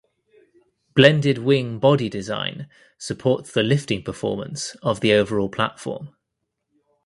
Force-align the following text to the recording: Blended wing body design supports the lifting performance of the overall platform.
Blended 0.95 1.37
wing 1.37 1.77
body 1.77 2.09
design 2.09 2.67
supports 2.97 3.51
the 3.51 3.61
lifting 3.61 4.01
performance 4.01 4.73
of 4.81 4.99
the 4.99 5.13
overall 5.13 5.47
platform. 5.47 6.15